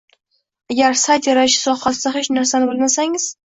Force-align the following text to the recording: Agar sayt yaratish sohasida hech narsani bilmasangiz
Agar 0.75 0.97
sayt 1.01 1.29
yaratish 1.31 1.59
sohasida 1.67 2.15
hech 2.17 2.33
narsani 2.41 2.73
bilmasangiz 2.75 3.33